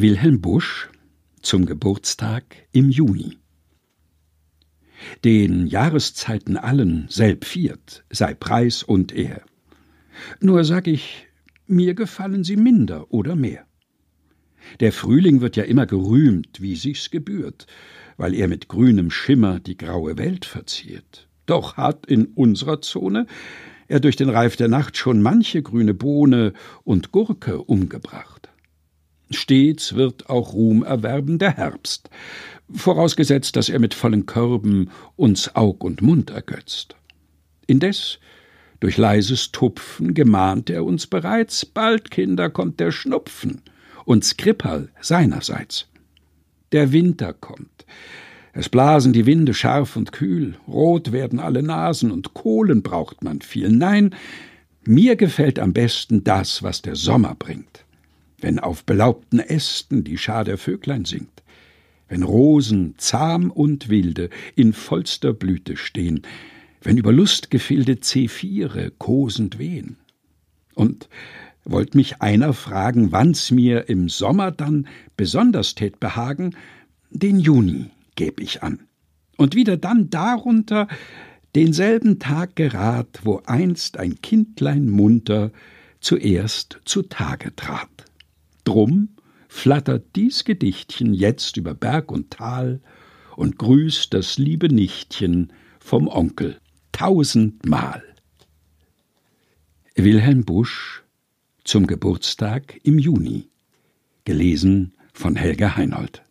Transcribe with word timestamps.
Wilhelm 0.00 0.40
Busch 0.40 0.90
zum 1.42 1.66
Geburtstag 1.66 2.44
im 2.70 2.88
Juni. 2.88 3.36
Den 5.24 5.66
Jahreszeiten 5.66 6.56
allen 6.56 7.06
selb 7.08 7.44
viert, 7.44 8.04
sei 8.08 8.32
Preis 8.34 8.84
und 8.84 9.12
Ehr. 9.12 9.42
Nur 10.38 10.62
sag 10.62 10.86
ich, 10.86 11.26
mir 11.66 11.94
gefallen 11.94 12.44
sie 12.44 12.54
minder 12.54 13.12
oder 13.12 13.34
mehr. 13.34 13.66
Der 14.78 14.92
Frühling 14.92 15.40
wird 15.40 15.56
ja 15.56 15.64
immer 15.64 15.86
gerühmt, 15.86 16.62
wie 16.62 16.76
sich's 16.76 17.10
gebührt, 17.10 17.66
weil 18.16 18.34
er 18.34 18.46
mit 18.46 18.68
grünem 18.68 19.10
Schimmer 19.10 19.58
die 19.58 19.76
graue 19.76 20.16
Welt 20.16 20.44
verziert. 20.44 21.28
Doch 21.46 21.76
hat 21.76 22.06
in 22.06 22.26
unserer 22.26 22.80
Zone 22.82 23.26
er 23.88 23.98
durch 23.98 24.14
den 24.14 24.30
Reif 24.30 24.54
der 24.54 24.68
Nacht 24.68 24.96
schon 24.96 25.22
manche 25.22 25.60
grüne 25.60 25.94
Bohne 25.94 26.52
und 26.84 27.10
Gurke 27.10 27.62
umgebracht. 27.62 28.48
Stets 29.30 29.94
wird 29.94 30.30
auch 30.30 30.52
Ruhm 30.52 30.82
erwerben 30.82 31.38
der 31.38 31.56
Herbst, 31.56 32.08
vorausgesetzt, 32.72 33.56
dass 33.56 33.68
er 33.68 33.78
mit 33.78 33.94
vollen 33.94 34.26
Körben 34.26 34.90
uns 35.16 35.54
Aug 35.54 35.84
und 35.84 36.02
Mund 36.02 36.30
ergötzt. 36.30 36.96
Indes, 37.66 38.18
durch 38.80 38.96
leises 38.96 39.52
Tupfen 39.52 40.14
gemahnt 40.14 40.70
er 40.70 40.84
uns 40.84 41.06
bereits, 41.06 41.66
bald, 41.66 42.10
Kinder, 42.10 42.48
kommt 42.48 42.80
der 42.80 42.92
Schnupfen, 42.92 43.62
und 44.04 44.24
Skripal 44.24 44.88
seinerseits. 45.00 45.86
Der 46.72 46.92
Winter 46.92 47.34
kommt, 47.34 47.84
es 48.54 48.68
blasen 48.68 49.12
die 49.12 49.26
Winde 49.26 49.52
scharf 49.52 49.96
und 49.96 50.12
kühl, 50.12 50.54
rot 50.66 51.12
werden 51.12 51.38
alle 51.38 51.62
Nasen 51.62 52.10
und 52.10 52.32
Kohlen 52.32 52.82
braucht 52.82 53.22
man 53.22 53.42
viel. 53.42 53.68
Nein, 53.68 54.14
mir 54.84 55.16
gefällt 55.16 55.58
am 55.58 55.74
besten 55.74 56.24
das, 56.24 56.62
was 56.62 56.80
der 56.80 56.96
Sommer 56.96 57.34
bringt 57.38 57.84
wenn 58.40 58.58
auf 58.58 58.84
belaubten 58.84 59.40
Ästen 59.40 60.04
die 60.04 60.18
Schar 60.18 60.44
der 60.44 60.58
Vöglein 60.58 61.04
singt, 61.04 61.42
wenn 62.08 62.22
Rosen 62.22 62.94
zahm 62.96 63.50
und 63.50 63.88
wilde 63.88 64.30
in 64.54 64.72
vollster 64.72 65.32
Blüte 65.32 65.76
stehn, 65.76 66.22
wenn 66.82 66.96
über 66.96 67.12
Lustgefilde 67.12 68.00
Zephire 68.00 68.92
kosend 68.98 69.58
wehen. 69.58 69.96
Und 70.74 71.08
wollt 71.64 71.94
mich 71.94 72.22
einer 72.22 72.52
fragen, 72.52 73.12
wann's 73.12 73.50
mir 73.50 73.88
im 73.88 74.08
Sommer 74.08 74.50
dann 74.50 74.86
besonders 75.16 75.74
tät 75.74 76.00
behagen, 76.00 76.56
den 77.10 77.38
Juni 77.40 77.90
gäb 78.14 78.40
ich 78.40 78.62
an. 78.62 78.80
Und 79.36 79.54
wieder 79.54 79.76
dann 79.76 80.10
darunter 80.10 80.88
denselben 81.54 82.18
Tag 82.18 82.56
gerad, 82.56 83.20
wo 83.24 83.42
einst 83.46 83.98
ein 83.98 84.20
Kindlein 84.22 84.88
munter 84.88 85.52
zuerst 86.00 86.80
zu 86.84 87.02
Tage 87.02 87.54
trat. 87.54 88.07
Drum 88.68 89.16
flattert 89.48 90.14
dies 90.14 90.44
Gedichtchen 90.44 91.14
jetzt 91.14 91.56
über 91.56 91.72
Berg 91.72 92.12
und 92.12 92.30
Tal 92.30 92.82
und 93.34 93.56
grüßt 93.56 94.12
das 94.12 94.36
liebe 94.36 94.68
Nichtchen 94.68 95.54
vom 95.80 96.06
Onkel 96.06 96.60
tausendmal. 96.92 98.02
Wilhelm 99.94 100.44
Busch 100.44 101.02
zum 101.64 101.86
Geburtstag 101.86 102.78
im 102.82 102.98
Juni. 102.98 103.48
Gelesen 104.24 104.92
von 105.14 105.34
Helga 105.34 105.76
Heinold. 105.76 106.22